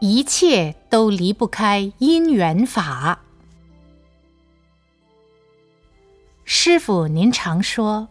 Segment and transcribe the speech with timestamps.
[0.00, 3.20] 一切都离不开因缘法。
[6.44, 8.08] 师傅，您常说，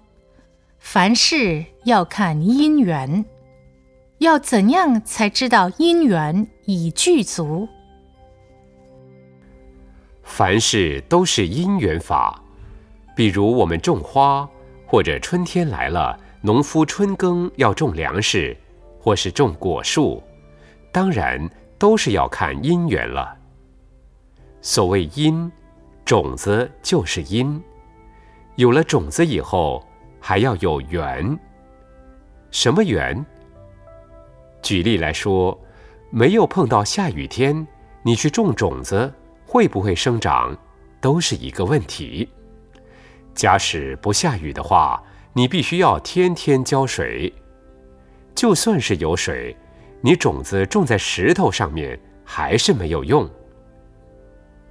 [0.77, 3.25] 凡事要看因缘，
[4.19, 7.67] 要怎样才知道因缘已具足？
[10.21, 12.39] 凡事都是因缘法，
[13.15, 14.47] 比如我们种花，
[14.85, 18.55] 或者春天来了，农夫春耕要种粮食，
[18.99, 20.21] 或是种果树，
[20.91, 21.49] 当然。
[21.79, 23.35] 都是要看因缘了。
[24.61, 25.49] 所谓因，
[26.03, 27.59] 种子就是因，
[28.57, 29.83] 有了种子以后，
[30.19, 31.39] 还要有缘。
[32.51, 33.25] 什么缘？
[34.61, 35.57] 举例来说，
[36.09, 37.65] 没有碰到下雨天，
[38.03, 39.11] 你去种种子，
[39.45, 40.57] 会不会生长，
[40.99, 42.27] 都是一个问题。
[43.33, 45.01] 假使不下雨的话，
[45.31, 47.33] 你必须要天天浇水，
[48.35, 49.55] 就算是有水。
[50.01, 53.29] 你种子种在石头上面还是没有用。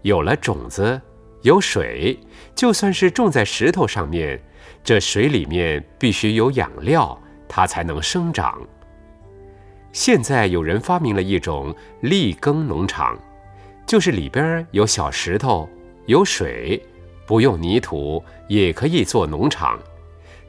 [0.02, 1.00] 有了种子，
[1.42, 2.18] 有水，
[2.54, 4.40] 就算是种在石头上面，
[4.82, 8.60] 这水里面必须有养料，它才能生长。
[9.92, 13.18] 现在有人发明了一种立耕农场，
[13.86, 15.68] 就是里边有小石头，
[16.06, 16.80] 有水，
[17.26, 19.78] 不用泥土也可以做农场，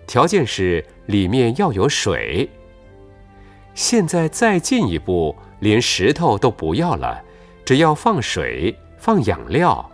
[0.06, 2.48] 条件是里面要有水。
[3.80, 7.23] 现在再进一步，连石头都不要了，
[7.63, 9.89] 只要放水、放养料，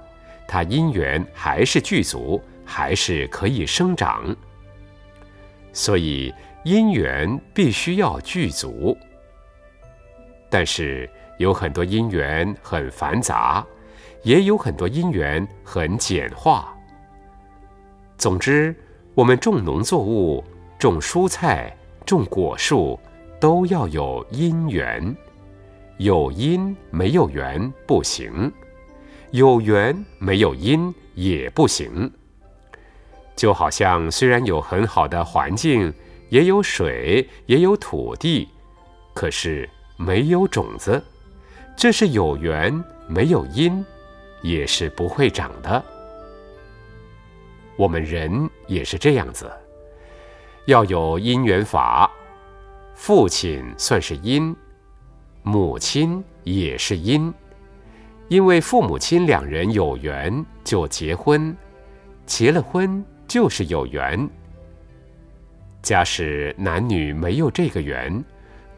[0.48, 4.36] 它因缘还是具足，还是可以生长。
[5.72, 8.98] 所以因缘必须要具足。
[10.50, 13.64] 但是有很多因缘很繁杂，
[14.24, 16.76] 也有很多因缘很简化。
[18.18, 18.76] 总之，
[19.14, 20.44] 我们种农作物、
[20.80, 21.72] 种蔬菜、
[22.04, 23.00] 种果树。
[23.46, 25.16] 都要有因缘，
[25.98, 28.52] 有因没有缘不行，
[29.30, 32.12] 有缘没有因也不行。
[33.36, 35.94] 就好像虽然有很好的环境，
[36.30, 38.50] 也有水，也有土地，
[39.14, 41.00] 可是没有种子，
[41.78, 43.86] 这是有缘没有因，
[44.42, 45.86] 也是不会长的。
[47.78, 49.48] 我们人也是这样子，
[50.66, 52.05] 要有因缘法。
[52.96, 54.56] 父亲算是因，
[55.44, 57.32] 母亲也是因，
[58.30, 61.56] 因为父母亲两人有缘就结婚，
[62.26, 64.28] 结了婚就是有缘。
[65.82, 68.24] 假使男女没有这个缘，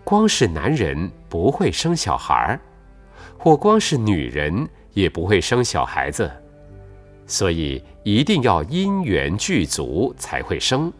[0.03, 2.59] 光是男人不会生小孩儿，
[3.38, 6.29] 或光是女人也不会生小孩子，
[7.28, 10.91] 所以一定要因缘具足才会生。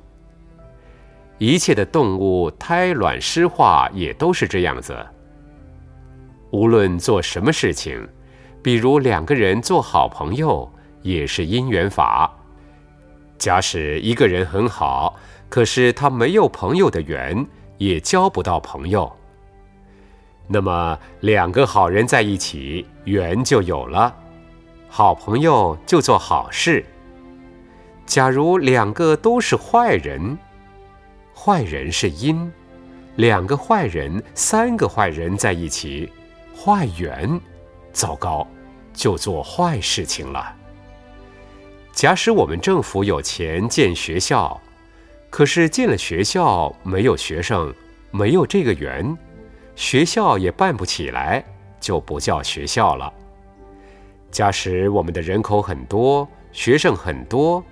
[1.38, 4.98] 一切的动物胎卵湿化也都是这样子。
[6.52, 8.08] 无论做什么事情，
[8.64, 10.72] 比如两个人做好朋友，
[11.02, 12.34] 也是因缘法。
[13.38, 15.16] 假使一个人很好，
[15.47, 17.46] 可是他没有朋友的缘，
[17.78, 19.12] 也交不到朋友。
[20.47, 24.16] 那么两个好人在一起，缘就有了，
[24.88, 26.84] 好朋友就做好事。
[28.08, 30.36] 假如两个都是坏人。
[31.40, 32.52] 坏人是因，
[33.18, 36.12] 两个坏人、三个坏人在一起，
[36.53, 37.40] 坏缘，
[37.94, 38.46] 糟糕，
[38.92, 40.53] 就做坏事情了。
[41.94, 44.59] 假使我们政府有钱建学校，
[45.30, 47.72] 可是建了学校没有学生，
[48.09, 49.16] 没有这个缘，
[49.76, 51.46] 学校也办不起来，
[51.80, 53.14] 就不叫学校了。
[54.31, 57.64] 假使我们的人口很多，学生很多，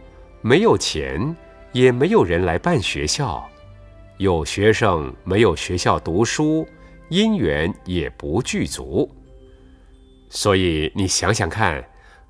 [0.42, 1.36] 没有钱，
[1.72, 3.44] 也没有人来办学校。
[4.18, 6.66] 有学生没有学校读书，
[7.10, 9.10] 因缘也不具足。
[10.30, 11.84] 所以你想想看，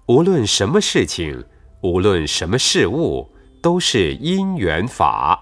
[0.07, 1.43] 无论什么事情，
[1.81, 3.31] 无论什么事物，
[3.61, 5.41] 都是因缘法。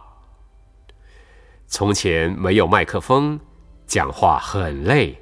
[1.68, 3.40] 从前没有麦克风，
[3.88, 5.18] 讲话很累，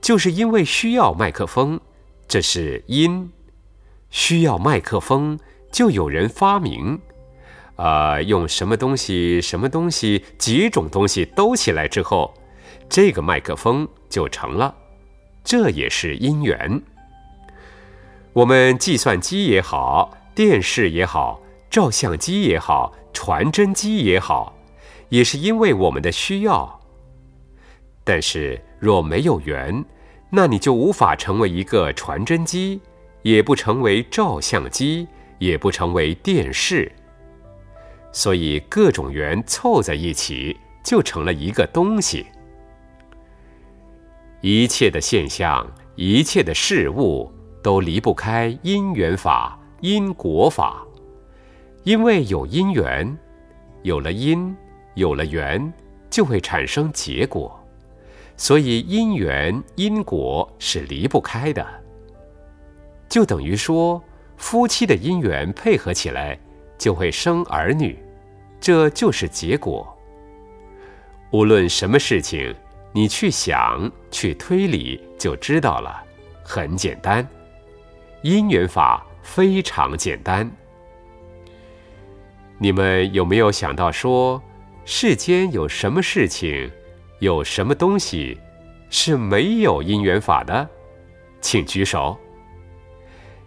[0.00, 1.80] 就是因为需要麦克风，
[2.28, 3.30] 这是因。
[4.10, 5.38] 需要麦克风，
[5.72, 7.00] 就有人发明。
[7.76, 12.32] 呃，用什么东西、什么东西、几种东西兜起来之后，
[12.88, 14.74] 这个麦克风就成了。
[15.42, 16.80] 这也是因缘。
[18.32, 24.56] 我们计算机也好，电视也好，照相机也好，传真机也好，
[25.08, 26.80] 也是因为我们的需要。
[28.04, 29.84] 但是若没有缘，
[30.30, 32.80] 那你就无法成为一个传真机，
[33.22, 35.06] 也不成为照相机，
[35.38, 36.90] 也不成为电视。
[38.14, 42.24] 所以各种缘凑在一起，就成了一个东西。
[44.40, 47.28] 一切的现象，一切的事物，
[47.60, 50.86] 都离不开因缘法、因果法。
[51.82, 53.18] 因为有因缘，
[53.82, 54.56] 有了因，
[54.94, 55.72] 有了缘，
[56.08, 57.60] 就会产生结果。
[58.36, 61.66] 所以因缘因果是离不开的。
[63.08, 64.00] 就等于说，
[64.36, 66.38] 夫妻的因缘配合起来，
[66.78, 67.98] 就会生儿女，
[68.64, 69.86] 这就是结果。
[71.32, 72.54] 无论什么事情，
[72.92, 76.02] 你去想、去推理，就知道了，
[76.42, 77.28] 很简单。
[78.22, 80.50] 因缘法非常简单。
[82.56, 84.42] 你们有没有想到说，
[84.86, 86.72] 世间有什么事情，
[87.18, 88.40] 有什么东西
[88.88, 90.66] 是没有因缘法的？
[91.42, 92.18] 请举手。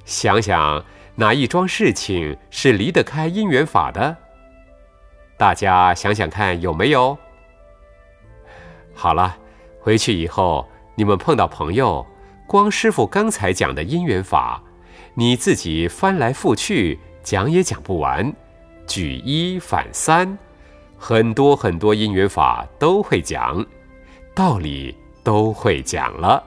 [0.06, 0.86] 想想
[1.16, 4.16] 哪一桩事情是离得开因缘法的？
[5.38, 7.16] 大家想想看，有没有？
[8.96, 9.38] 好了，
[9.80, 12.06] 回去以后你们碰到朋友，
[12.48, 14.60] 光师傅刚才讲的因缘法，
[15.14, 18.34] 你自己翻来覆去讲也讲不完，
[18.88, 20.36] 举一反三，
[20.98, 23.64] 很多很多因缘法都会讲，
[24.34, 26.44] 道理都会讲了。